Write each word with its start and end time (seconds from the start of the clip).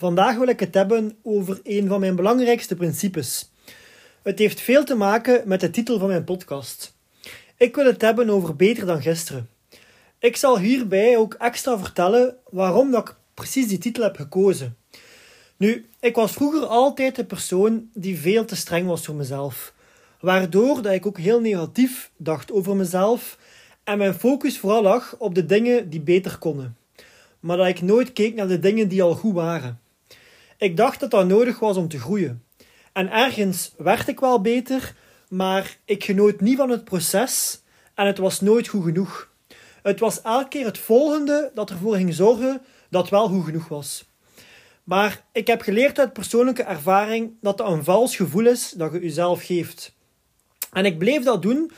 Vandaag 0.00 0.36
wil 0.36 0.48
ik 0.48 0.60
het 0.60 0.74
hebben 0.74 1.18
over 1.22 1.60
een 1.62 1.88
van 1.88 2.00
mijn 2.00 2.16
belangrijkste 2.16 2.76
principes. 2.76 3.50
Het 4.22 4.38
heeft 4.38 4.60
veel 4.60 4.84
te 4.84 4.94
maken 4.94 5.42
met 5.44 5.60
de 5.60 5.70
titel 5.70 5.98
van 5.98 6.08
mijn 6.08 6.24
podcast. 6.24 6.96
Ik 7.56 7.74
wil 7.74 7.84
het 7.84 8.00
hebben 8.00 8.30
over 8.30 8.56
beter 8.56 8.86
dan 8.86 9.02
gisteren. 9.02 9.48
Ik 10.18 10.36
zal 10.36 10.58
hierbij 10.58 11.16
ook 11.16 11.34
extra 11.34 11.78
vertellen 11.78 12.36
waarom 12.50 12.90
dat 12.90 13.08
ik 13.08 13.16
precies 13.34 13.68
die 13.68 13.78
titel 13.78 14.02
heb 14.02 14.16
gekozen. 14.16 14.76
Nu, 15.56 15.86
ik 16.00 16.14
was 16.14 16.32
vroeger 16.32 16.66
altijd 16.66 17.16
de 17.16 17.24
persoon 17.24 17.88
die 17.94 18.18
veel 18.18 18.44
te 18.44 18.56
streng 18.56 18.86
was 18.86 19.04
voor 19.04 19.14
mezelf, 19.14 19.74
waardoor 20.20 20.82
dat 20.82 20.92
ik 20.92 21.06
ook 21.06 21.18
heel 21.18 21.40
negatief 21.40 22.10
dacht 22.16 22.52
over 22.52 22.76
mezelf 22.76 23.38
en 23.84 23.98
mijn 23.98 24.14
focus 24.14 24.58
vooral 24.58 24.82
lag 24.82 25.14
op 25.18 25.34
de 25.34 25.46
dingen 25.46 25.90
die 25.90 26.00
beter 26.00 26.38
konden, 26.38 26.76
maar 27.40 27.56
dat 27.56 27.66
ik 27.66 27.82
nooit 27.82 28.12
keek 28.12 28.34
naar 28.34 28.48
de 28.48 28.58
dingen 28.58 28.88
die 28.88 29.02
al 29.02 29.14
goed 29.14 29.34
waren. 29.34 29.80
Ik 30.60 30.76
dacht 30.76 31.00
dat 31.00 31.10
dat 31.10 31.26
nodig 31.26 31.58
was 31.58 31.76
om 31.76 31.88
te 31.88 31.98
groeien. 31.98 32.44
En 32.92 33.10
ergens 33.12 33.74
werd 33.76 34.08
ik 34.08 34.20
wel 34.20 34.40
beter, 34.40 34.94
maar 35.28 35.78
ik 35.84 36.04
genoot 36.04 36.40
niet 36.40 36.56
van 36.56 36.70
het 36.70 36.84
proces 36.84 37.62
en 37.94 38.06
het 38.06 38.18
was 38.18 38.40
nooit 38.40 38.68
goed 38.68 38.84
genoeg. 38.84 39.30
Het 39.82 40.00
was 40.00 40.22
elke 40.22 40.48
keer 40.48 40.64
het 40.64 40.78
volgende 40.78 41.50
dat 41.54 41.70
ervoor 41.70 41.94
ging 41.94 42.14
zorgen 42.14 42.62
dat 42.90 43.08
wel 43.08 43.28
goed 43.28 43.44
genoeg 43.44 43.68
was. 43.68 44.04
Maar 44.84 45.24
ik 45.32 45.46
heb 45.46 45.62
geleerd 45.62 45.98
uit 45.98 46.12
persoonlijke 46.12 46.62
ervaring 46.62 47.32
dat 47.40 47.58
dat 47.58 47.70
een 47.70 47.84
vals 47.84 48.16
gevoel 48.16 48.46
is 48.46 48.70
dat 48.70 48.92
je 48.92 49.00
jezelf 49.00 49.42
geeft. 49.42 49.94
En 50.72 50.84
ik 50.84 50.98
bleef 50.98 51.22
dat 51.22 51.42
doen 51.42 51.70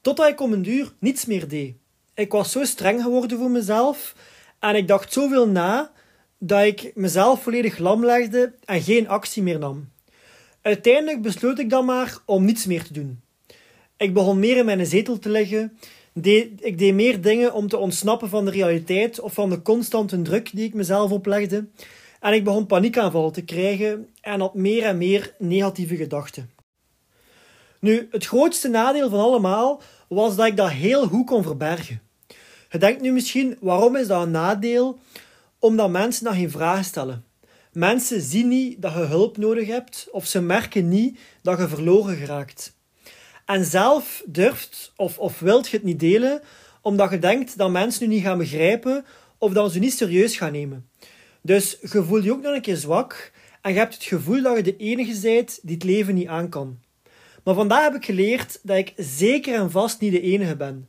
totdat 0.00 0.28
ik 0.28 0.40
om 0.40 0.52
een 0.52 0.62
duur 0.62 0.92
niets 0.98 1.24
meer 1.24 1.48
deed. 1.48 1.74
Ik 2.14 2.32
was 2.32 2.52
zo 2.52 2.64
streng 2.64 3.02
geworden 3.02 3.38
voor 3.38 3.50
mezelf 3.50 4.14
en 4.58 4.74
ik 4.74 4.88
dacht 4.88 5.12
zoveel 5.12 5.48
na 5.48 5.92
dat 6.38 6.64
ik 6.64 6.92
mezelf 6.94 7.42
volledig 7.42 7.78
lam 7.78 8.04
legde 8.04 8.54
en 8.64 8.82
geen 8.82 9.08
actie 9.08 9.42
meer 9.42 9.58
nam. 9.58 9.92
Uiteindelijk 10.62 11.22
besloot 11.22 11.58
ik 11.58 11.70
dan 11.70 11.84
maar 11.84 12.18
om 12.24 12.44
niets 12.44 12.66
meer 12.66 12.84
te 12.84 12.92
doen. 12.92 13.20
Ik 13.96 14.14
begon 14.14 14.38
meer 14.38 14.56
in 14.56 14.64
mijn 14.64 14.86
zetel 14.86 15.18
te 15.18 15.30
liggen. 15.30 15.78
ik 16.58 16.78
deed 16.78 16.94
meer 16.94 17.20
dingen 17.20 17.54
om 17.54 17.68
te 17.68 17.76
ontsnappen 17.76 18.28
van 18.28 18.44
de 18.44 18.50
realiteit 18.50 19.20
of 19.20 19.32
van 19.32 19.50
de 19.50 19.62
constante 19.62 20.22
druk 20.22 20.50
die 20.52 20.64
ik 20.64 20.74
mezelf 20.74 21.10
oplegde. 21.10 21.66
En 22.20 22.32
ik 22.32 22.44
begon 22.44 22.66
paniekaanvallen 22.66 23.32
te 23.32 23.44
krijgen 23.44 24.08
en 24.20 24.40
had 24.40 24.54
meer 24.54 24.82
en 24.82 24.98
meer 24.98 25.34
negatieve 25.38 25.96
gedachten. 25.96 26.50
Nu, 27.80 28.08
het 28.10 28.26
grootste 28.26 28.68
nadeel 28.68 29.10
van 29.10 29.20
allemaal 29.20 29.82
was 30.08 30.36
dat 30.36 30.46
ik 30.46 30.56
dat 30.56 30.70
heel 30.70 31.06
goed 31.06 31.26
kon 31.26 31.42
verbergen. 31.42 32.02
Je 32.70 32.78
denkt 32.78 33.00
nu 33.00 33.12
misschien, 33.12 33.56
waarom 33.60 33.96
is 33.96 34.06
dat 34.06 34.22
een 34.22 34.30
nadeel? 34.30 34.98
Omdat 35.64 35.90
mensen 35.90 36.24
dan 36.24 36.34
geen 36.34 36.50
vragen 36.50 36.84
stellen. 36.84 37.24
Mensen 37.72 38.20
zien 38.20 38.48
niet 38.48 38.82
dat 38.82 38.92
je 38.92 38.98
hulp 38.98 39.36
nodig 39.36 39.66
hebt 39.66 40.08
of 40.10 40.26
ze 40.26 40.40
merken 40.40 40.88
niet 40.88 41.18
dat 41.42 41.58
je 41.58 41.68
verloren 41.68 42.16
geraakt. 42.16 42.76
En 43.44 43.64
zelf 43.64 44.22
durft 44.26 44.92
of, 44.96 45.18
of 45.18 45.38
wilt 45.38 45.68
je 45.68 45.76
het 45.76 45.84
niet 45.84 46.00
delen 46.00 46.40
omdat 46.80 47.10
je 47.10 47.18
denkt 47.18 47.58
dat 47.58 47.70
mensen 47.70 48.08
nu 48.08 48.14
niet 48.14 48.24
gaan 48.24 48.38
begrijpen 48.38 49.04
of 49.38 49.52
dat 49.52 49.72
ze 49.72 49.78
niet 49.78 49.92
serieus 49.92 50.36
gaan 50.36 50.52
nemen. 50.52 50.88
Dus 51.40 51.78
je 51.80 52.02
voelt 52.02 52.24
je 52.24 52.32
ook 52.32 52.42
nog 52.42 52.54
een 52.54 52.62
keer 52.62 52.76
zwak 52.76 53.32
en 53.60 53.72
je 53.72 53.78
hebt 53.78 53.94
het 53.94 54.04
gevoel 54.04 54.42
dat 54.42 54.56
je 54.56 54.62
de 54.62 54.76
enige 54.76 55.20
bent 55.20 55.58
die 55.62 55.74
het 55.74 55.84
leven 55.84 56.14
niet 56.14 56.28
aan 56.28 56.48
kan. 56.48 56.78
Maar 57.44 57.54
vandaag 57.54 57.82
heb 57.82 57.94
ik 57.94 58.04
geleerd 58.04 58.60
dat 58.62 58.76
ik 58.76 58.92
zeker 58.96 59.54
en 59.54 59.70
vast 59.70 60.00
niet 60.00 60.12
de 60.12 60.20
enige 60.20 60.56
ben. 60.56 60.88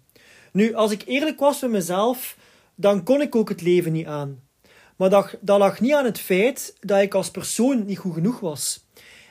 Nu, 0.52 0.74
als 0.74 0.92
ik 0.92 1.04
eerlijk 1.06 1.40
was 1.40 1.62
met 1.62 1.72
mezelf, 1.72 2.38
dan 2.76 3.04
kon 3.04 3.22
ik 3.22 3.36
ook 3.36 3.50
het 3.50 3.62
leven 3.62 3.92
niet 3.92 4.08
aan. 4.08 4.44
Maar 4.96 5.10
dat, 5.10 5.38
dat 5.42 5.60
lag 5.60 5.80
niet 5.80 5.94
aan 5.94 6.06
het 6.06 6.20
feit 6.20 6.76
dat 6.80 7.02
ik 7.02 7.14
als 7.14 7.32
persoon 7.32 7.86
niet 7.86 7.98
goed 7.98 8.14
genoeg 8.14 8.40
was. 8.40 8.86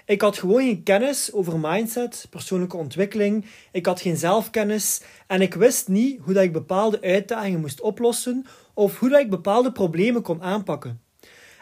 Ik 0.06 0.20
had 0.20 0.38
gewoon 0.38 0.62
geen 0.62 0.82
kennis 0.82 1.32
over 1.32 1.58
mindset, 1.58 2.26
persoonlijke 2.30 2.76
ontwikkeling. 2.76 3.46
Ik 3.72 3.86
had 3.86 4.00
geen 4.00 4.16
zelfkennis 4.16 5.00
en 5.26 5.40
ik 5.40 5.54
wist 5.54 5.88
niet 5.88 6.20
hoe 6.20 6.34
dat 6.34 6.42
ik 6.42 6.52
bepaalde 6.52 7.00
uitdagingen 7.00 7.60
moest 7.60 7.80
oplossen 7.80 8.46
of 8.74 8.98
hoe 8.98 9.08
dat 9.08 9.20
ik 9.20 9.30
bepaalde 9.30 9.72
problemen 9.72 10.22
kon 10.22 10.42
aanpakken. 10.42 11.00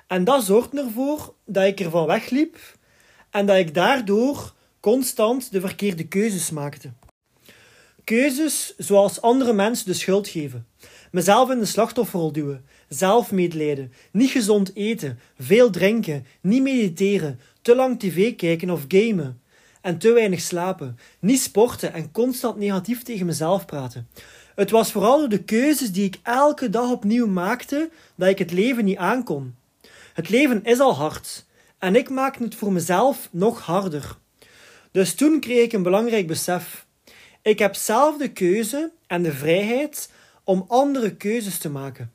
En 0.06 0.24
dat 0.24 0.44
zorgde 0.44 0.80
ervoor 0.80 1.34
dat 1.44 1.64
ik 1.64 1.80
ervan 1.80 2.06
wegliep 2.06 2.58
en 3.30 3.46
dat 3.46 3.56
ik 3.56 3.74
daardoor 3.74 4.54
constant 4.80 5.52
de 5.52 5.60
verkeerde 5.60 6.08
keuzes 6.08 6.50
maakte. 6.50 6.92
Keuzes 8.04 8.74
zoals 8.76 9.20
andere 9.20 9.52
mensen 9.52 9.86
de 9.86 9.94
schuld 9.94 10.28
geven, 10.28 10.66
mezelf 11.12 11.50
in 11.50 11.58
de 11.58 11.64
slachtofferrol 11.64 12.32
duwen, 12.32 12.64
zelfmedelijden, 12.88 13.92
niet 14.10 14.30
gezond 14.30 14.74
eten, 14.74 15.18
veel 15.38 15.70
drinken, 15.70 16.26
niet 16.40 16.62
mediteren, 16.62 17.40
te 17.62 17.74
lang 17.74 17.98
tv 17.98 18.36
kijken 18.36 18.70
of 18.70 18.84
gamen 18.88 19.40
en 19.80 19.98
te 19.98 20.12
weinig 20.12 20.40
slapen, 20.40 20.98
niet 21.20 21.40
sporten 21.40 21.92
en 21.92 22.12
constant 22.12 22.56
negatief 22.56 23.02
tegen 23.02 23.26
mezelf 23.26 23.64
praten. 23.64 24.08
Het 24.54 24.70
was 24.70 24.92
vooral 24.92 25.18
door 25.18 25.28
de 25.28 25.42
keuzes 25.42 25.92
die 25.92 26.04
ik 26.04 26.18
elke 26.22 26.70
dag 26.70 26.90
opnieuw 26.90 27.26
maakte 27.26 27.90
dat 28.14 28.28
ik 28.28 28.38
het 28.38 28.52
leven 28.52 28.84
niet 28.84 28.96
aankon. 28.96 29.54
Het 30.12 30.28
leven 30.28 30.64
is 30.64 30.78
al 30.78 30.94
hard 30.94 31.44
en 31.78 31.96
ik 31.96 32.10
maakte 32.10 32.42
het 32.42 32.54
voor 32.54 32.72
mezelf 32.72 33.28
nog 33.30 33.60
harder. 33.60 34.16
Dus 34.90 35.14
toen 35.14 35.40
kreeg 35.40 35.64
ik 35.64 35.72
een 35.72 35.82
belangrijk 35.82 36.26
besef. 36.26 36.86
Ik 37.42 37.58
heb 37.58 37.74
zelf 37.74 38.16
de 38.16 38.28
keuze 38.28 38.90
en 39.06 39.22
de 39.22 39.32
vrijheid 39.32 40.10
om 40.52 40.64
andere 40.68 41.16
keuzes 41.16 41.58
te 41.58 41.70
maken. 41.70 42.12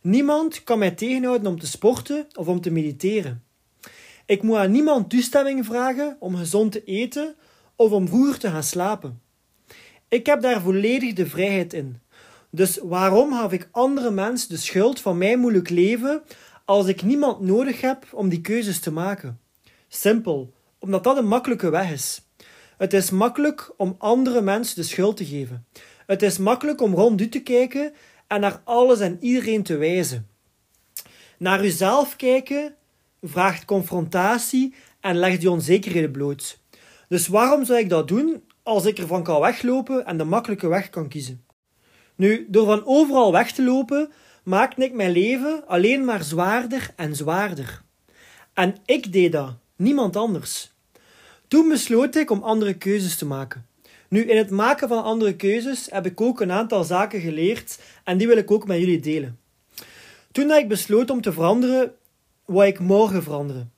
Niemand 0.00 0.64
kan 0.64 0.78
mij 0.78 0.90
tegenhouden 0.90 1.46
om 1.46 1.58
te 1.58 1.66
sporten 1.66 2.26
of 2.34 2.48
om 2.48 2.60
te 2.60 2.70
mediteren. 2.70 3.44
Ik 4.26 4.42
moet 4.42 4.56
aan 4.56 4.70
niemand 4.70 5.10
toestemming 5.10 5.66
vragen 5.66 6.16
om 6.18 6.36
gezond 6.36 6.72
te 6.72 6.84
eten 6.84 7.34
of 7.76 7.92
om 7.92 8.08
vroeger 8.08 8.38
te 8.38 8.48
gaan 8.48 8.62
slapen. 8.62 9.20
Ik 10.08 10.26
heb 10.26 10.40
daar 10.40 10.60
volledig 10.60 11.12
de 11.12 11.26
vrijheid 11.26 11.72
in. 11.72 12.00
Dus 12.50 12.78
waarom 12.82 13.32
gaf 13.32 13.52
ik 13.52 13.68
andere 13.70 14.10
mensen 14.10 14.48
de 14.48 14.56
schuld 14.56 15.00
van 15.00 15.18
mijn 15.18 15.38
moeilijk 15.38 15.68
leven 15.68 16.22
als 16.64 16.86
ik 16.86 17.02
niemand 17.02 17.40
nodig 17.40 17.80
heb 17.80 18.06
om 18.12 18.28
die 18.28 18.40
keuzes 18.40 18.80
te 18.80 18.92
maken? 18.92 19.40
Simpel, 19.88 20.52
omdat 20.78 21.04
dat 21.04 21.16
een 21.16 21.28
makkelijke 21.28 21.70
weg 21.70 21.90
is. 21.90 22.22
Het 22.76 22.92
is 22.92 23.10
makkelijk 23.10 23.72
om 23.76 23.94
andere 23.98 24.40
mensen 24.40 24.76
de 24.76 24.82
schuld 24.82 25.16
te 25.16 25.24
geven. 25.24 25.66
Het 26.10 26.22
is 26.22 26.38
makkelijk 26.38 26.80
om 26.80 26.94
rond 26.94 27.20
u 27.20 27.28
te 27.28 27.42
kijken 27.42 27.92
en 28.26 28.40
naar 28.40 28.60
alles 28.64 29.00
en 29.00 29.16
iedereen 29.20 29.62
te 29.62 29.76
wijzen. 29.76 30.28
Naar 31.38 31.64
uzelf 31.64 32.16
kijken 32.16 32.74
vraagt 33.22 33.64
confrontatie 33.64 34.74
en 35.00 35.16
legt 35.16 35.42
je 35.42 35.50
onzekerheden 35.50 36.10
bloot. 36.10 36.58
Dus 37.08 37.26
waarom 37.26 37.64
zou 37.64 37.78
ik 37.78 37.88
dat 37.88 38.08
doen 38.08 38.42
als 38.62 38.84
ik 38.84 38.98
ervan 38.98 39.22
kan 39.22 39.40
weglopen 39.40 40.06
en 40.06 40.18
de 40.18 40.24
makkelijke 40.24 40.68
weg 40.68 40.90
kan 40.90 41.08
kiezen? 41.08 41.44
Nu, 42.14 42.46
door 42.48 42.66
van 42.66 42.86
overal 42.86 43.32
weg 43.32 43.52
te 43.52 43.62
lopen, 43.62 44.12
maakte 44.42 44.84
ik 44.84 44.92
mijn 44.92 45.12
leven 45.12 45.66
alleen 45.66 46.04
maar 46.04 46.22
zwaarder 46.22 46.90
en 46.96 47.16
zwaarder. 47.16 47.82
En 48.54 48.76
ik 48.84 49.12
deed 49.12 49.32
dat, 49.32 49.54
niemand 49.76 50.16
anders. 50.16 50.72
Toen 51.48 51.68
besloot 51.68 52.16
ik 52.16 52.30
om 52.30 52.42
andere 52.42 52.74
keuzes 52.74 53.16
te 53.16 53.26
maken. 53.26 53.68
Nu, 54.10 54.22
in 54.22 54.36
het 54.36 54.50
maken 54.50 54.88
van 54.88 55.02
andere 55.02 55.36
keuzes 55.36 55.86
heb 55.90 56.06
ik 56.06 56.20
ook 56.20 56.40
een 56.40 56.52
aantal 56.52 56.84
zaken 56.84 57.20
geleerd 57.20 57.78
en 58.04 58.18
die 58.18 58.26
wil 58.26 58.36
ik 58.36 58.50
ook 58.50 58.66
met 58.66 58.78
jullie 58.78 59.00
delen. 59.00 59.38
Toen 60.32 60.50
ik 60.50 60.68
besloot 60.68 61.10
om 61.10 61.20
te 61.20 61.32
veranderen, 61.32 61.94
wou 62.44 62.66
ik 62.66 62.78
morgen 62.78 63.22
veranderen. 63.22 63.72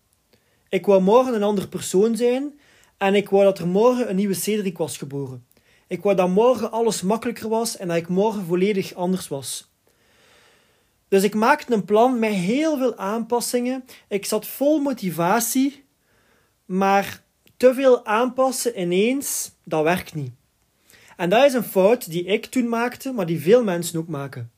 Ik 0.68 0.86
wou 0.86 1.02
morgen 1.02 1.34
een 1.34 1.42
ander 1.42 1.68
persoon 1.68 2.16
zijn 2.16 2.58
en 2.98 3.14
ik 3.14 3.28
wou 3.28 3.44
dat 3.44 3.58
er 3.58 3.66
morgen 3.66 4.08
een 4.08 4.16
nieuwe 4.16 4.34
Cedric 4.34 4.78
was 4.78 4.96
geboren. 4.96 5.46
Ik 5.86 6.02
wou 6.02 6.16
dat 6.16 6.28
morgen 6.28 6.70
alles 6.70 7.02
makkelijker 7.02 7.48
was 7.48 7.76
en 7.76 7.88
dat 7.88 7.96
ik 7.96 8.08
morgen 8.08 8.44
volledig 8.44 8.94
anders 8.94 9.28
was. 9.28 9.70
Dus 11.08 11.22
ik 11.22 11.34
maakte 11.34 11.74
een 11.74 11.84
plan 11.84 12.18
met 12.18 12.32
heel 12.32 12.78
veel 12.78 12.96
aanpassingen. 12.96 13.84
Ik 14.08 14.24
zat 14.24 14.46
vol 14.46 14.78
motivatie, 14.78 15.84
maar 16.64 17.22
te 17.56 17.74
veel 17.74 18.06
aanpassen 18.06 18.80
ineens, 18.80 19.51
dat 19.64 19.82
werkt 19.82 20.14
niet. 20.14 20.32
En 21.16 21.30
dat 21.30 21.44
is 21.44 21.54
een 21.54 21.64
fout 21.64 22.10
die 22.10 22.24
ik 22.24 22.46
toen 22.46 22.68
maakte, 22.68 23.12
maar 23.12 23.26
die 23.26 23.40
veel 23.40 23.64
mensen 23.64 23.98
ook 23.98 24.08
maken. 24.08 24.50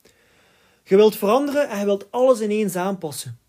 Je 0.83 0.95
wilt 0.95 1.15
veranderen 1.15 1.69
en 1.69 1.79
je 1.79 1.85
wilt 1.85 2.11
alles 2.11 2.41
ineens 2.41 2.75
aanpassen. 2.75 3.39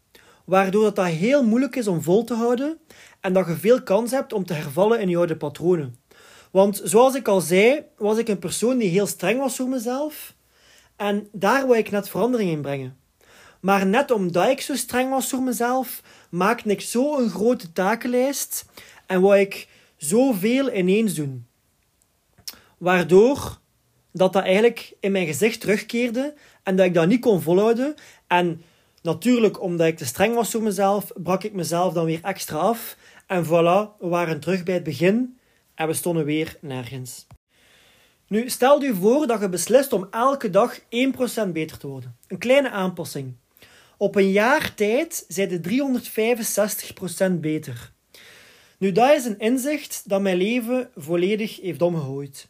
waardoor 0.44 0.94
dat, 0.94 1.06
heel 1.06 1.44
moeilijk 1.44 1.76
is 1.76 1.86
om 1.86 2.02
vol 2.02 2.24
te 2.24 2.34
houden 2.34 2.78
en 3.20 3.32
dat 3.32 3.46
je 3.46 3.56
veel 3.56 3.82
kans 3.82 4.10
hebt 4.10 4.32
om 4.32 4.46
te 4.46 4.52
hervallen 4.52 5.00
in 5.00 5.08
je 5.08 5.16
oude 5.16 5.36
patronen. 5.36 5.96
Want 6.50 6.80
zoals 6.84 7.14
ik 7.14 7.28
al 7.28 7.40
zei, 7.40 7.82
was 7.96 8.18
ik 8.18 8.28
een 8.28 8.38
persoon 8.38 8.78
die 8.78 8.88
heel 8.88 9.06
streng 9.06 9.38
was 9.38 9.56
voor 9.56 9.68
mezelf 9.68 10.34
en 10.96 11.28
daar 11.32 11.66
wil 11.66 11.76
ik 11.76 11.90
net 11.90 12.08
verandering 12.08 12.50
in 12.50 12.60
brengen. 12.60 12.96
Maar 13.60 13.86
net 13.86 14.10
omdat 14.10 14.48
ik 14.48 14.60
zo 14.60 14.74
streng 14.74 15.10
was 15.10 15.28
voor 15.28 15.42
mezelf, 15.42 16.02
maakte 16.30 16.68
ik 16.68 16.80
zo 16.80 17.18
een 17.18 17.30
grote 17.30 17.72
takenlijst 17.72 18.64
en 19.06 19.20
wou 19.20 19.38
ik 19.38 19.68
zoveel 19.96 20.72
ineens 20.72 21.14
doen. 21.14 21.46
Waardoor 22.78 23.58
dat 24.12 24.32
dat 24.32 24.42
eigenlijk 24.42 24.96
in 25.00 25.12
mijn 25.12 25.26
gezicht 25.26 25.60
terugkeerde 25.60 26.34
en 26.62 26.76
dat 26.76 26.86
ik 26.86 26.94
dat 26.94 27.08
niet 27.08 27.20
kon 27.20 27.42
volhouden. 27.42 27.94
En 28.26 28.62
natuurlijk, 29.02 29.62
omdat 29.62 29.86
ik 29.86 29.96
te 29.96 30.04
streng 30.04 30.34
was 30.34 30.50
voor 30.50 30.62
mezelf, 30.62 31.12
brak 31.14 31.42
ik 31.42 31.52
mezelf 31.52 31.92
dan 31.92 32.04
weer 32.04 32.22
extra 32.22 32.58
af. 32.58 32.96
En 33.26 33.44
voilà, 33.44 33.98
we 33.98 34.08
waren 34.08 34.40
terug 34.40 34.62
bij 34.62 34.74
het 34.74 34.82
begin 34.82 35.38
en 35.74 35.86
we 35.86 35.92
stonden 35.92 36.24
weer 36.24 36.56
nergens. 36.60 37.26
Nu, 38.28 38.48
stel 38.50 38.82
je 38.82 38.94
voor 38.94 39.26
dat 39.26 39.40
je 39.40 39.48
beslist 39.48 39.92
om 39.92 40.08
elke 40.10 40.50
dag 40.50 40.80
1% 40.80 40.82
beter 41.52 41.78
te 41.78 41.86
worden. 41.86 42.16
Een 42.28 42.38
kleine 42.38 42.70
aanpassing. 42.70 43.36
Op 43.96 44.16
een 44.16 44.30
jaar 44.30 44.74
tijd 44.74 45.24
zijn 45.28 45.48
de 45.48 45.60
365% 47.36 47.40
beter. 47.40 47.92
Nu, 48.78 48.92
dat 48.92 49.14
is 49.14 49.24
een 49.24 49.38
inzicht 49.38 50.02
dat 50.08 50.20
mijn 50.20 50.36
leven 50.36 50.90
volledig 50.96 51.60
heeft 51.60 51.82
omgegooid. 51.82 52.48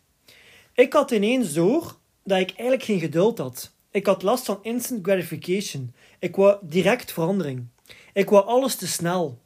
Ik 0.74 0.92
had 0.92 1.10
ineens 1.10 1.52
door 1.52 1.96
dat 2.24 2.38
ik 2.38 2.48
eigenlijk 2.48 2.82
geen 2.82 3.00
geduld 3.00 3.38
had. 3.38 3.74
Ik 3.90 4.06
had 4.06 4.22
last 4.22 4.44
van 4.44 4.58
instant 4.62 5.06
gratification. 5.06 5.94
Ik 6.18 6.36
wou 6.36 6.58
direct 6.62 7.12
verandering. 7.12 7.66
Ik 8.12 8.30
wou 8.30 8.46
alles 8.46 8.74
te 8.74 8.86
snel. 8.86 9.38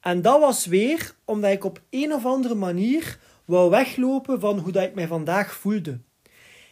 En 0.00 0.22
dat 0.22 0.40
was 0.40 0.66
weer 0.66 1.14
omdat 1.24 1.50
ik 1.50 1.64
op 1.64 1.80
een 1.90 2.12
of 2.12 2.26
andere 2.26 2.54
manier 2.54 3.18
wou 3.44 3.70
weglopen 3.70 4.40
van 4.40 4.58
hoe 4.58 4.72
dat 4.72 4.82
ik 4.82 4.94
mij 4.94 5.06
vandaag 5.06 5.54
voelde. 5.54 6.00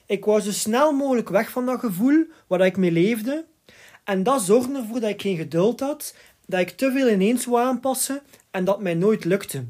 Ik 0.06 0.24
wou 0.24 0.40
zo 0.40 0.50
snel 0.50 0.92
mogelijk 0.92 1.28
weg 1.28 1.50
van 1.50 1.66
dat 1.66 1.80
gevoel 1.80 2.24
waar 2.46 2.60
ik 2.60 2.76
mee 2.76 2.90
leefde. 2.90 3.44
En 4.04 4.22
dat 4.22 4.42
zorgde 4.42 4.78
ervoor 4.78 5.00
dat 5.00 5.10
ik 5.10 5.20
geen 5.20 5.36
geduld 5.36 5.80
had, 5.80 6.14
dat 6.50 6.60
ik 6.60 6.70
te 6.70 6.92
veel 6.92 7.08
ineens 7.08 7.44
wou 7.44 7.66
aanpassen 7.66 8.22
en 8.50 8.64
dat 8.64 8.80
mij 8.80 8.94
nooit 8.94 9.24
lukte. 9.24 9.64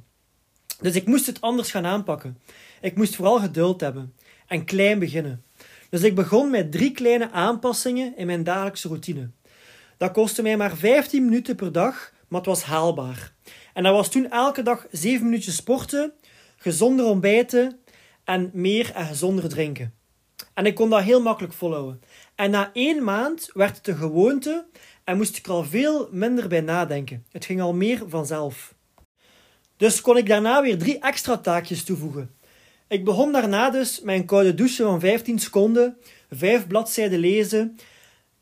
Dus 0.80 0.94
ik 0.94 1.06
moest 1.06 1.26
het 1.26 1.40
anders 1.40 1.70
gaan 1.70 1.86
aanpakken. 1.86 2.38
Ik 2.80 2.96
moest 2.96 3.16
vooral 3.16 3.38
geduld 3.40 3.80
hebben 3.80 4.14
en 4.46 4.64
klein 4.64 4.98
beginnen. 4.98 5.44
Dus 5.90 6.02
ik 6.02 6.14
begon 6.14 6.50
met 6.50 6.72
drie 6.72 6.92
kleine 6.92 7.30
aanpassingen 7.30 8.16
in 8.16 8.26
mijn 8.26 8.44
dagelijkse 8.44 8.88
routine. 8.88 9.30
Dat 9.96 10.12
kostte 10.12 10.42
mij 10.42 10.56
maar 10.56 10.76
15 10.76 11.24
minuten 11.24 11.56
per 11.56 11.72
dag, 11.72 12.12
maar 12.28 12.40
het 12.40 12.48
was 12.48 12.62
haalbaar. 12.62 13.32
En 13.74 13.82
dat 13.82 13.94
was 13.94 14.10
toen 14.10 14.30
elke 14.30 14.62
dag 14.62 14.86
7 14.90 15.24
minuutjes 15.24 15.56
sporten, 15.56 16.12
gezonder 16.56 17.06
ontbijten 17.06 17.78
en 18.24 18.50
meer 18.52 18.92
en 18.94 19.06
gezonder 19.06 19.48
drinken. 19.48 19.94
En 20.54 20.66
ik 20.66 20.74
kon 20.74 20.90
dat 20.90 21.02
heel 21.02 21.22
makkelijk 21.22 21.52
volhouden. 21.52 22.02
En 22.34 22.50
na 22.50 22.70
één 22.72 23.04
maand 23.04 23.50
werd 23.52 23.76
het 23.76 23.86
een 23.86 23.96
gewoonte 23.96 24.66
en 25.10 25.16
moest 25.16 25.36
ik 25.36 25.46
er 25.46 25.52
al 25.52 25.64
veel 25.64 26.08
minder 26.10 26.48
bij 26.48 26.60
nadenken. 26.60 27.24
Het 27.30 27.44
ging 27.44 27.60
al 27.60 27.72
meer 27.72 28.02
vanzelf. 28.06 28.74
Dus 29.76 30.00
kon 30.00 30.16
ik 30.16 30.26
daarna 30.26 30.62
weer 30.62 30.78
drie 30.78 30.98
extra 30.98 31.36
taakjes 31.36 31.84
toevoegen. 31.84 32.30
Ik 32.88 33.04
begon 33.04 33.32
daarna 33.32 33.70
dus 33.70 34.00
een 34.04 34.24
koude 34.24 34.54
douche 34.54 34.82
van 34.82 35.00
15 35.00 35.38
seconden, 35.38 35.96
vijf 36.30 36.66
bladzijden 36.66 37.18
lezen 37.18 37.76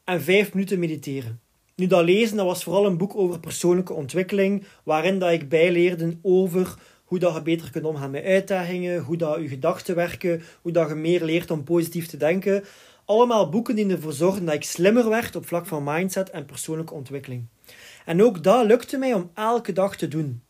en 0.04 0.22
vijf 0.22 0.54
minuten 0.54 0.78
mediteren. 0.78 1.40
Nu, 1.74 1.86
dat 1.86 2.04
lezen 2.04 2.36
dat 2.36 2.46
was 2.46 2.64
vooral 2.64 2.86
een 2.86 2.98
boek 2.98 3.16
over 3.16 3.40
persoonlijke 3.40 3.92
ontwikkeling, 3.92 4.64
waarin 4.82 5.18
dat 5.18 5.32
ik 5.32 5.48
bijleerde 5.48 6.16
over 6.22 6.74
hoe 7.04 7.18
dat 7.18 7.34
je 7.34 7.42
beter 7.42 7.70
kunt 7.70 7.84
omgaan 7.84 8.10
met 8.10 8.24
uitdagingen, 8.24 9.02
hoe 9.02 9.16
dat 9.16 9.40
je 9.40 9.48
gedachten 9.48 9.94
werken, 9.94 10.42
hoe 10.62 10.72
dat 10.72 10.88
je 10.88 10.94
meer 10.94 11.24
leert 11.24 11.50
om 11.50 11.64
positief 11.64 12.06
te 12.06 12.16
denken. 12.16 12.64
Allemaal 13.08 13.48
boeken 13.48 13.74
die 13.74 13.90
ervoor 13.90 14.12
zorgen 14.12 14.44
dat 14.44 14.54
ik 14.54 14.62
slimmer 14.62 15.08
werd 15.08 15.36
op 15.36 15.46
vlak 15.46 15.66
van 15.66 15.84
mindset 15.84 16.30
en 16.30 16.44
persoonlijke 16.44 16.94
ontwikkeling. 16.94 17.46
En 18.04 18.22
ook 18.22 18.42
dat 18.42 18.66
lukte 18.66 18.98
mij 18.98 19.14
om 19.14 19.30
elke 19.34 19.72
dag 19.72 19.96
te 19.96 20.08
doen. 20.08 20.42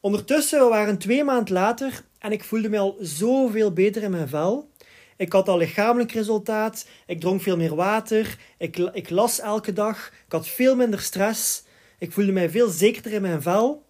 Ondertussen, 0.00 0.60
we 0.60 0.68
waren 0.68 0.98
twee 0.98 1.24
maanden 1.24 1.54
later 1.54 2.04
en 2.18 2.32
ik 2.32 2.44
voelde 2.44 2.68
me 2.68 2.78
al 2.78 2.96
zoveel 3.00 3.72
beter 3.72 4.02
in 4.02 4.10
mijn 4.10 4.28
vel. 4.28 4.70
Ik 5.16 5.32
had 5.32 5.48
al 5.48 5.56
lichamelijk 5.56 6.12
resultaat, 6.12 6.86
ik 7.06 7.20
dronk 7.20 7.42
veel 7.42 7.56
meer 7.56 7.74
water, 7.74 8.38
ik, 8.58 8.76
ik 8.76 9.10
las 9.10 9.40
elke 9.40 9.72
dag, 9.72 10.12
ik 10.26 10.32
had 10.32 10.48
veel 10.48 10.76
minder 10.76 11.00
stress, 11.00 11.62
ik 11.98 12.12
voelde 12.12 12.32
mij 12.32 12.50
veel 12.50 12.68
zekerder 12.68 13.12
in 13.12 13.22
mijn 13.22 13.42
vel 13.42 13.84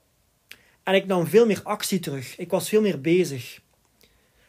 en 0.82 0.94
ik 0.94 1.06
nam 1.06 1.26
veel 1.26 1.46
meer 1.46 1.60
actie 1.62 1.98
terug. 1.98 2.38
Ik 2.38 2.50
was 2.50 2.68
veel 2.68 2.80
meer 2.80 3.00
bezig. 3.00 3.60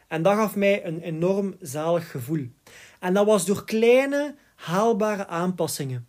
En 0.09 0.21
dat 0.21 0.35
gaf 0.35 0.55
mij 0.55 0.85
een 0.85 1.01
enorm 1.01 1.55
zalig 1.61 2.11
gevoel. 2.11 2.47
En 2.99 3.13
dat 3.13 3.25
was 3.25 3.45
door 3.45 3.65
kleine, 3.65 4.35
haalbare 4.55 5.27
aanpassingen. 5.27 6.07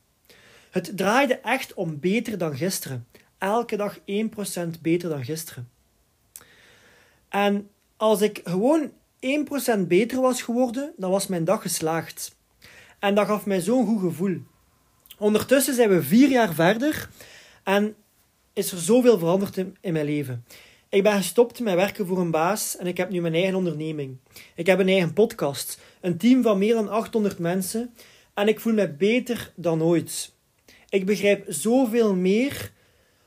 Het 0.71 0.97
draaide 0.97 1.35
echt 1.35 1.75
om 1.75 2.01
beter 2.01 2.39
dan 2.39 2.57
gisteren. 2.57 3.07
Elke 3.39 3.77
dag 3.77 3.99
1% 3.99 4.03
beter 4.83 5.09
dan 5.09 5.25
gisteren. 5.25 5.71
En 7.29 7.71
als 7.97 8.21
ik 8.21 8.41
gewoon 8.45 8.91
1% 9.81 9.87
beter 9.87 10.21
was 10.21 10.43
geworden, 10.43 10.93
dan 10.97 11.11
was 11.11 11.27
mijn 11.27 11.45
dag 11.45 11.63
geslaagd. 11.63 12.37
En 12.99 13.15
dat 13.15 13.27
gaf 13.27 13.47
mij 13.47 13.61
zo'n 13.61 13.87
goed 13.87 14.01
gevoel. 14.01 14.39
Ondertussen 15.19 15.75
zijn 15.75 15.89
we 15.89 16.03
vier 16.03 16.29
jaar 16.29 16.55
verder 16.55 17.09
en 17.65 17.95
is 18.53 18.73
er 18.73 18.79
zoveel 18.79 19.19
veranderd 19.19 19.57
in, 19.57 19.77
in 19.81 19.93
mijn 19.93 20.05
leven. 20.05 20.45
Ik 20.91 21.03
ben 21.03 21.13
gestopt 21.13 21.61
met 21.61 21.75
werken 21.75 22.07
voor 22.07 22.19
een 22.19 22.31
baas 22.31 22.77
en 22.77 22.87
ik 22.87 22.97
heb 22.97 23.11
nu 23.11 23.21
mijn 23.21 23.35
eigen 23.35 23.55
onderneming. 23.55 24.17
Ik 24.55 24.67
heb 24.67 24.79
een 24.79 24.89
eigen 24.89 25.13
podcast, 25.13 25.79
een 26.01 26.17
team 26.17 26.43
van 26.43 26.59
meer 26.59 26.75
dan 26.75 26.89
800 26.89 27.39
mensen 27.39 27.95
en 28.35 28.49
ik 28.49 28.61
voel 28.61 28.73
me 28.73 28.89
beter 28.89 29.53
dan 29.55 29.83
ooit. 29.83 30.33
Ik 30.89 31.07
begrijp 31.07 31.45
zoveel 31.49 32.15
meer 32.15 32.73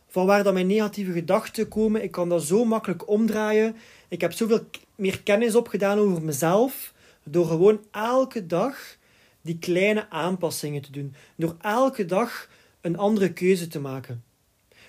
van 0.07 0.25
waar 0.25 0.43
dat 0.43 0.53
mijn 0.53 0.67
negatieve 0.67 1.11
gedachten 1.11 1.67
komen. 1.67 2.03
Ik 2.03 2.11
kan 2.11 2.29
dat 2.29 2.43
zo 2.43 2.65
makkelijk 2.65 3.07
omdraaien. 3.07 3.75
Ik 4.07 4.21
heb 4.21 4.31
zoveel 4.31 4.65
meer 4.95 5.23
kennis 5.23 5.55
opgedaan 5.55 5.97
over 5.97 6.21
mezelf 6.21 6.93
door 7.23 7.45
gewoon 7.45 7.81
elke 7.91 8.45
dag 8.45 8.97
die 9.41 9.57
kleine 9.59 10.09
aanpassingen 10.09 10.81
te 10.81 10.91
doen. 10.91 11.15
Door 11.35 11.55
elke 11.61 12.05
dag 12.05 12.49
een 12.81 12.97
andere 12.97 13.33
keuze 13.33 13.67
te 13.67 13.79
maken. 13.79 14.23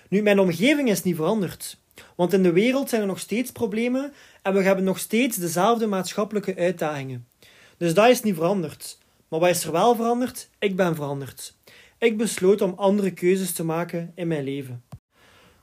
Nu, 0.08 0.22
mijn 0.22 0.38
omgeving 0.38 0.88
is 0.88 1.02
niet 1.02 1.16
veranderd. 1.16 1.82
Want 2.16 2.32
in 2.32 2.42
de 2.42 2.52
wereld 2.52 2.88
zijn 2.88 3.00
er 3.00 3.06
nog 3.06 3.18
steeds 3.18 3.52
problemen 3.52 4.12
en 4.42 4.54
we 4.54 4.62
hebben 4.62 4.84
nog 4.84 4.98
steeds 4.98 5.36
dezelfde 5.36 5.86
maatschappelijke 5.86 6.56
uitdagingen. 6.56 7.28
Dus 7.76 7.94
dat 7.94 8.08
is 8.08 8.22
niet 8.22 8.34
veranderd. 8.34 8.98
Maar 9.28 9.40
wat 9.40 9.48
is 9.48 9.64
er 9.64 9.72
wel 9.72 9.94
veranderd? 9.94 10.48
Ik 10.58 10.76
ben 10.76 10.94
veranderd. 10.94 11.54
Ik 11.98 12.16
besloot 12.16 12.60
om 12.60 12.72
andere 12.76 13.10
keuzes 13.10 13.52
te 13.52 13.64
maken 13.64 14.12
in 14.14 14.28
mijn 14.28 14.44
leven. 14.44 14.84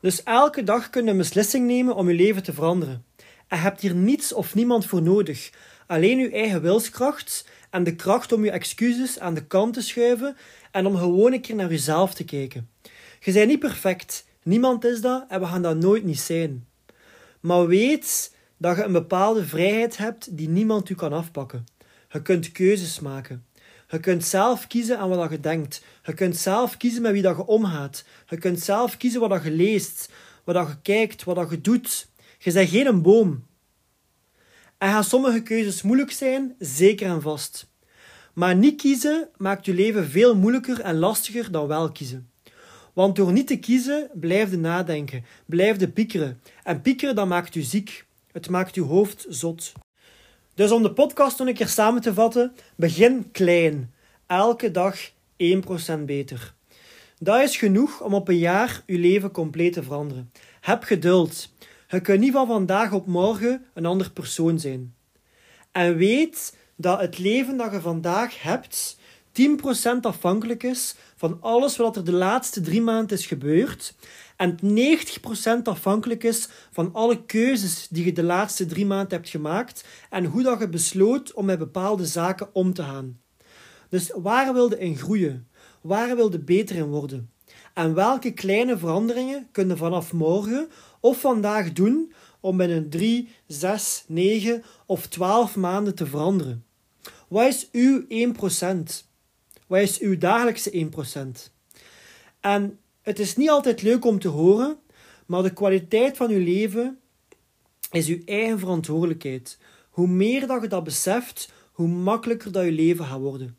Dus 0.01 0.23
elke 0.23 0.63
dag 0.63 0.89
kun 0.89 1.03
je 1.03 1.11
een 1.11 1.17
beslissing 1.17 1.67
nemen 1.67 1.95
om 1.95 2.09
je 2.09 2.15
leven 2.15 2.43
te 2.43 2.53
veranderen. 2.53 3.05
En 3.47 3.57
je 3.57 3.63
hebt 3.63 3.81
hier 3.81 3.95
niets 3.95 4.33
of 4.33 4.55
niemand 4.55 4.85
voor 4.85 5.01
nodig. 5.01 5.49
Alleen 5.87 6.17
je 6.17 6.31
eigen 6.31 6.61
wilskracht 6.61 7.45
en 7.69 7.83
de 7.83 7.95
kracht 7.95 8.31
om 8.31 8.45
je 8.45 8.51
excuses 8.51 9.19
aan 9.19 9.33
de 9.33 9.45
kant 9.45 9.73
te 9.73 9.81
schuiven 9.81 10.35
en 10.71 10.85
om 10.85 10.95
gewoon 10.95 11.33
een 11.33 11.41
keer 11.41 11.55
naar 11.55 11.69
jezelf 11.69 12.13
te 12.13 12.23
kijken. 12.23 12.69
Je 13.19 13.31
bent 13.31 13.47
niet 13.47 13.59
perfect. 13.59 14.25
Niemand 14.43 14.85
is 14.85 15.01
dat 15.01 15.25
en 15.27 15.39
we 15.39 15.45
gaan 15.45 15.61
dat 15.61 15.77
nooit 15.77 16.03
niet 16.03 16.19
zijn. 16.19 16.67
Maar 17.39 17.67
weet 17.67 18.35
dat 18.57 18.77
je 18.77 18.83
een 18.83 18.91
bepaalde 18.91 19.45
vrijheid 19.45 19.97
hebt 19.97 20.37
die 20.37 20.49
niemand 20.49 20.89
u 20.89 20.95
kan 20.95 21.13
afpakken. 21.13 21.65
Je 22.09 22.21
kunt 22.21 22.51
keuzes 22.51 22.99
maken. 22.99 23.45
Je 23.87 23.99
kunt 23.99 24.25
zelf 24.25 24.67
kiezen 24.67 24.99
aan 24.99 25.09
wat 25.09 25.31
je 25.31 25.39
denkt. 25.39 25.83
Je 26.03 26.13
kunt 26.13 26.37
zelf 26.37 26.77
kiezen 26.77 27.01
met 27.01 27.11
wie 27.11 27.21
dat 27.21 27.37
je 27.37 27.45
omgaat. 27.45 28.05
Je 28.27 28.37
kunt 28.37 28.59
zelf 28.59 28.97
kiezen 28.97 29.19
wat 29.19 29.29
dat 29.29 29.43
je 29.43 29.51
leest, 29.51 30.11
wat 30.43 30.55
dat 30.55 30.67
je 30.67 30.81
kijkt, 30.81 31.23
wat 31.23 31.35
dat 31.35 31.49
je 31.49 31.61
doet. 31.61 32.07
Je 32.37 32.51
bent 32.51 32.69
geen 32.69 32.87
een 32.87 33.01
boom. 33.01 33.45
En 34.77 34.89
gaan 34.89 35.03
sommige 35.03 35.41
keuzes 35.41 35.81
moeilijk 35.81 36.11
zijn, 36.11 36.55
zeker 36.59 37.07
en 37.07 37.21
vast. 37.21 37.69
Maar 38.33 38.55
niet 38.55 38.81
kiezen 38.81 39.29
maakt 39.37 39.65
je 39.65 39.73
leven 39.73 40.09
veel 40.09 40.35
moeilijker 40.35 40.79
en 40.79 40.97
lastiger 40.97 41.51
dan 41.51 41.67
wel 41.67 41.91
kiezen. 41.91 42.30
Want 42.93 43.15
door 43.15 43.31
niet 43.31 43.47
te 43.47 43.59
kiezen, 43.59 44.09
blijf 44.13 44.51
je 44.51 44.57
nadenken, 44.57 45.25
blijf 45.45 45.79
je 45.79 45.89
piekeren. 45.89 46.41
En 46.63 46.81
piekeren, 46.81 47.15
dat 47.15 47.27
maakt 47.27 47.55
u 47.55 47.61
ziek. 47.61 48.05
Het 48.31 48.49
maakt 48.49 48.75
uw 48.75 48.85
hoofd 48.85 49.25
zot. 49.29 49.73
Dus 50.53 50.71
om 50.71 50.83
de 50.83 50.93
podcast 50.93 51.39
nog 51.39 51.47
een 51.47 51.53
keer 51.53 51.67
samen 51.67 52.01
te 52.01 52.13
vatten, 52.13 52.55
begin 52.75 53.31
klein. 53.31 53.93
Elke 54.27 54.71
dag 54.71 55.09
1% 55.09 55.13
beter. 56.05 56.53
Dat 57.19 57.41
is 57.41 57.57
genoeg 57.57 58.01
om 58.01 58.13
op 58.13 58.27
een 58.27 58.37
jaar 58.37 58.83
uw 58.85 58.99
leven 58.99 59.31
compleet 59.31 59.73
te 59.73 59.83
veranderen. 59.83 60.31
Heb 60.61 60.83
geduld. 60.83 61.49
Je 61.87 62.01
kunt 62.01 62.19
niet 62.19 62.31
van 62.31 62.47
vandaag 62.47 62.91
op 62.91 63.05
morgen 63.05 63.65
een 63.73 63.85
ander 63.85 64.11
persoon 64.11 64.59
zijn. 64.59 64.95
En 65.71 65.95
weet 65.95 66.57
dat 66.75 66.99
het 66.99 67.17
leven 67.17 67.57
dat 67.57 67.71
je 67.71 67.81
vandaag 67.81 68.41
hebt 68.41 68.97
10% 69.31 69.99
afhankelijk 70.01 70.63
is 70.63 70.95
van 71.15 71.37
alles 71.41 71.77
wat 71.77 71.95
er 71.95 72.03
de 72.03 72.11
laatste 72.11 72.61
drie 72.61 72.81
maanden 72.81 73.17
is 73.17 73.25
gebeurd 73.25 73.93
en 74.35 74.57
90% 75.59 75.63
afhankelijk 75.63 76.23
is 76.23 76.47
van 76.71 76.93
alle 76.93 77.25
keuzes 77.25 77.87
die 77.89 78.05
je 78.05 78.13
de 78.13 78.23
laatste 78.23 78.65
drie 78.65 78.85
maanden 78.85 79.17
hebt 79.17 79.29
gemaakt 79.29 79.83
en 80.09 80.25
hoe 80.25 80.43
dat 80.43 80.59
je 80.59 80.69
besloot 80.69 81.33
om 81.33 81.45
met 81.45 81.59
bepaalde 81.59 82.05
zaken 82.05 82.49
om 82.53 82.73
te 82.73 82.83
gaan. 82.83 83.19
Dus 83.89 84.11
waar 84.15 84.53
wilde 84.53 84.79
in 84.79 84.97
groeien? 84.97 85.47
Waar 85.81 86.15
wilde 86.15 86.39
beter 86.39 86.75
in 86.75 86.85
worden? 86.85 87.31
En 87.73 87.93
welke 87.93 88.31
kleine 88.31 88.77
veranderingen 88.77 89.47
kunnen 89.51 89.77
vanaf 89.77 90.13
morgen 90.13 90.69
of 90.99 91.19
vandaag 91.19 91.73
doen 91.73 92.13
om 92.39 92.57
binnen 92.57 92.89
3, 92.89 93.29
6, 93.47 94.03
9 94.07 94.63
of 94.85 95.07
12 95.07 95.55
maanden 95.55 95.95
te 95.95 96.05
veranderen? 96.05 96.65
Wat 97.27 97.47
is 97.47 97.69
uw 97.71 98.05
1%? 98.07 99.10
Wat 99.71 99.79
is 99.79 99.99
uw 99.99 100.17
dagelijkse 100.17 100.89
1%? 101.49 101.51
En 102.39 102.79
het 103.01 103.19
is 103.19 103.35
niet 103.35 103.49
altijd 103.49 103.81
leuk 103.81 104.05
om 104.05 104.19
te 104.19 104.27
horen, 104.27 104.77
maar 105.25 105.43
de 105.43 105.53
kwaliteit 105.53 106.17
van 106.17 106.29
uw 106.29 106.43
leven 106.43 106.99
is 107.91 108.07
uw 108.07 108.21
eigen 108.25 108.59
verantwoordelijkheid. 108.59 109.57
Hoe 109.89 110.07
meer 110.07 110.47
dat 110.47 110.61
je 110.61 110.67
dat 110.67 110.83
beseft, 110.83 111.51
hoe 111.71 111.87
makkelijker 111.87 112.51
dat 112.51 112.65
je 112.65 112.71
leven 112.71 113.05
gaat 113.05 113.19
worden. 113.19 113.57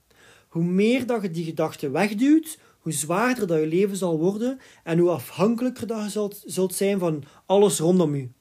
Hoe 0.49 0.65
meer 0.65 1.07
dat 1.07 1.23
je 1.23 1.31
die 1.31 1.45
gedachten 1.45 1.93
wegduwt, 1.93 2.59
hoe 2.79 2.93
zwaarder 2.93 3.47
dat 3.47 3.61
je 3.61 3.67
leven 3.67 3.97
zal 3.97 4.19
worden 4.19 4.61
en 4.85 4.99
hoe 4.99 5.11
afhankelijker 5.11 5.87
dat 5.87 6.03
je 6.03 6.11
zult, 6.11 6.43
zult 6.47 6.75
zijn 6.75 6.99
van 6.99 7.25
alles 7.47 7.79
rondom 7.79 8.15
u. 8.15 8.33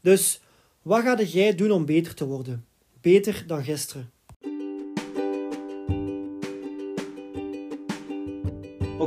Dus 0.00 0.40
wat 0.82 1.02
ga 1.02 1.22
jij 1.22 1.54
doen 1.54 1.70
om 1.70 1.84
beter 1.84 2.14
te 2.14 2.26
worden? 2.26 2.64
Beter 3.00 3.44
dan 3.46 3.64
gisteren. 3.64 4.12